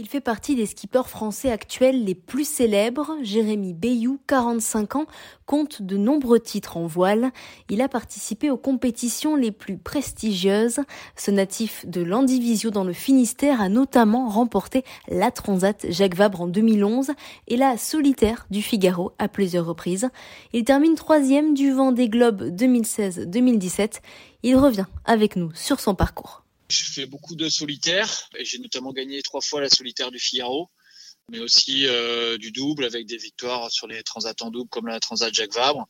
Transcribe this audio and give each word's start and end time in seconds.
Il 0.00 0.08
fait 0.08 0.20
partie 0.20 0.54
des 0.54 0.66
skippers 0.66 1.08
français 1.08 1.50
actuels 1.50 2.04
les 2.04 2.14
plus 2.14 2.48
célèbres. 2.48 3.16
Jérémy 3.20 3.74
Bayou, 3.74 4.20
45 4.28 4.94
ans, 4.94 5.06
compte 5.44 5.82
de 5.82 5.96
nombreux 5.96 6.38
titres 6.38 6.76
en 6.76 6.86
voile. 6.86 7.32
Il 7.68 7.82
a 7.82 7.88
participé 7.88 8.48
aux 8.48 8.56
compétitions 8.56 9.34
les 9.34 9.50
plus 9.50 9.76
prestigieuses. 9.76 10.78
Ce 11.16 11.32
natif 11.32 11.84
de 11.84 12.00
l'Andivisio 12.00 12.70
dans 12.70 12.84
le 12.84 12.92
Finistère 12.92 13.60
a 13.60 13.68
notamment 13.68 14.28
remporté 14.28 14.84
la 15.08 15.32
Transat 15.32 15.86
Jacques 15.90 16.14
Vabre 16.14 16.42
en 16.42 16.46
2011 16.46 17.10
et 17.48 17.56
la 17.56 17.76
Solitaire 17.76 18.46
du 18.50 18.62
Figaro 18.62 19.10
à 19.18 19.26
plusieurs 19.26 19.66
reprises. 19.66 20.10
Il 20.52 20.62
termine 20.62 20.94
troisième 20.94 21.54
du 21.54 21.72
Vendée 21.72 22.08
Globe 22.08 22.44
2016-2017. 22.56 24.00
Il 24.44 24.54
revient 24.54 24.86
avec 25.04 25.34
nous 25.34 25.50
sur 25.54 25.80
son 25.80 25.96
parcours. 25.96 26.44
Je 26.70 26.84
fais 26.84 27.06
beaucoup 27.06 27.34
de 27.34 27.48
solitaires 27.48 28.28
et 28.36 28.44
j'ai 28.44 28.58
notamment 28.58 28.92
gagné 28.92 29.22
trois 29.22 29.40
fois 29.40 29.60
la 29.60 29.70
solitaire 29.70 30.10
du 30.10 30.18
Figaro, 30.18 30.70
mais 31.30 31.38
aussi 31.38 31.86
euh, 31.86 32.36
du 32.36 32.52
double 32.52 32.84
avec 32.84 33.06
des 33.06 33.16
victoires 33.16 33.70
sur 33.70 33.86
les 33.86 34.02
transats 34.02 34.34
en 34.42 34.50
double 34.50 34.68
comme 34.68 34.86
la 34.86 35.00
Transat 35.00 35.32
Jacques 35.32 35.54
Vabre 35.54 35.88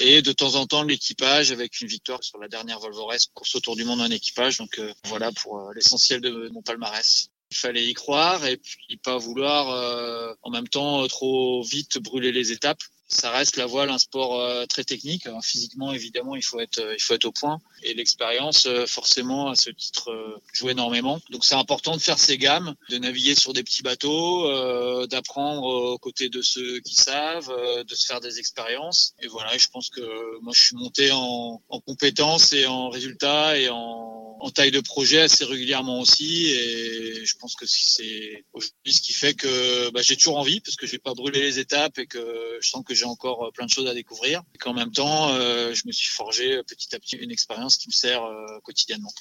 et 0.00 0.20
de 0.20 0.32
temps 0.32 0.54
en 0.56 0.66
temps 0.66 0.82
l'équipage 0.82 1.50
avec 1.50 1.80
une 1.80 1.88
victoire 1.88 2.22
sur 2.22 2.38
la 2.38 2.48
dernière 2.48 2.78
Volvo 2.78 3.06
Race, 3.06 3.26
course 3.32 3.54
autour 3.54 3.74
du 3.74 3.84
monde 3.84 4.02
en 4.02 4.10
équipage. 4.10 4.58
Donc 4.58 4.78
euh, 4.78 4.92
voilà 5.06 5.32
pour 5.32 5.60
euh, 5.60 5.72
l'essentiel 5.74 6.20
de 6.20 6.50
mon 6.52 6.60
palmarès. 6.60 7.30
Il 7.50 7.56
fallait 7.56 7.86
y 7.86 7.94
croire 7.94 8.44
et 8.46 8.56
puis 8.56 8.96
pas 8.96 9.18
vouloir 9.18 10.36
en 10.40 10.50
même 10.50 10.68
temps 10.68 11.06
trop 11.06 11.62
vite 11.62 11.98
brûler 11.98 12.32
les 12.32 12.50
étapes 12.50 12.80
ça 13.12 13.30
reste 13.30 13.56
la 13.56 13.66
voile 13.66 13.90
un 13.90 13.98
sport 13.98 14.40
euh, 14.40 14.64
très 14.64 14.84
technique. 14.84 15.28
physiquement, 15.42 15.92
évidemment, 15.92 16.34
il 16.34 16.42
faut 16.42 16.60
être, 16.60 16.78
euh, 16.78 16.94
il 16.96 17.02
faut 17.02 17.14
être 17.14 17.26
au 17.26 17.32
point. 17.32 17.60
Et 17.82 17.94
l'expérience, 17.94 18.66
euh, 18.66 18.86
forcément, 18.86 19.48
à 19.48 19.54
ce 19.54 19.70
titre, 19.70 20.40
joue 20.52 20.70
énormément. 20.70 21.20
Donc, 21.30 21.44
c'est 21.44 21.54
important 21.54 21.94
de 21.96 22.00
faire 22.00 22.18
ces 22.18 22.38
gammes, 22.38 22.74
de 22.88 22.98
naviguer 22.98 23.34
sur 23.34 23.52
des 23.52 23.62
petits 23.62 23.82
bateaux, 23.82 25.06
d'apprendre 25.06 25.64
aux 25.64 25.98
côtés 25.98 26.28
de 26.28 26.40
ceux 26.42 26.80
qui 26.80 26.94
savent, 26.94 27.52
de 27.86 27.94
se 27.94 28.06
faire 28.06 28.20
des 28.20 28.38
expériences. 28.38 29.14
Et 29.20 29.28
voilà, 29.28 29.56
je 29.58 29.68
pense 29.68 29.90
que 29.90 30.40
moi, 30.40 30.52
je 30.54 30.62
suis 30.62 30.76
monté 30.76 31.10
en, 31.12 31.62
en 31.68 31.80
compétences 31.80 32.52
et 32.52 32.66
en 32.66 32.88
résultats 32.88 33.58
et 33.58 33.68
en 33.68 34.21
en 34.42 34.50
taille 34.50 34.72
de 34.72 34.80
projet 34.80 35.20
assez 35.20 35.44
régulièrement 35.44 36.00
aussi. 36.00 36.48
Et 36.48 37.24
je 37.24 37.36
pense 37.36 37.54
que 37.54 37.64
c'est 37.66 38.44
aujourd'hui 38.52 38.92
ce 38.92 39.00
qui 39.00 39.12
fait 39.12 39.34
que 39.34 39.90
bah, 39.90 40.02
j'ai 40.02 40.16
toujours 40.16 40.38
envie 40.38 40.60
parce 40.60 40.76
que 40.76 40.86
je 40.86 40.92
vais 40.92 40.98
pas 40.98 41.14
brûler 41.14 41.40
les 41.40 41.58
étapes 41.60 41.98
et 41.98 42.06
que 42.06 42.58
je 42.60 42.68
sens 42.68 42.82
que 42.84 42.94
j'ai 42.94 43.04
encore 43.04 43.46
euh, 43.46 43.50
plein 43.52 43.66
de 43.66 43.70
choses 43.70 43.86
à 43.86 43.94
découvrir. 43.94 44.42
Et 44.54 44.58
qu'en 44.58 44.74
même 44.74 44.90
temps, 44.90 45.28
euh, 45.30 45.72
je 45.74 45.82
me 45.86 45.92
suis 45.92 46.10
forgé 46.10 46.56
euh, 46.56 46.62
petit 46.64 46.94
à 46.94 46.98
petit 46.98 47.16
une 47.16 47.30
expérience 47.30 47.76
qui 47.76 47.88
me 47.88 47.92
sert 47.92 48.22
quotidiennement. 48.64 49.12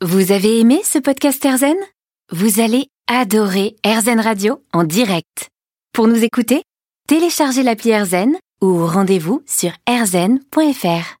Vous 0.00 0.32
avez 0.32 0.58
aimé 0.58 0.80
ce 0.84 0.98
podcast 0.98 1.44
Erzen? 1.44 1.76
Vous 2.32 2.60
allez 2.60 2.88
adorer 3.06 3.76
Erzen 3.84 4.20
Radio 4.20 4.64
en 4.72 4.84
direct. 4.84 5.48
Pour 5.92 6.08
nous 6.08 6.24
écouter, 6.24 6.62
téléchargez 7.08 7.62
l'appli 7.62 7.90
Erzen 7.90 8.36
ou 8.60 8.86
rendez-vous 8.86 9.42
sur 9.46 9.72
erzen.fr. 9.86 11.16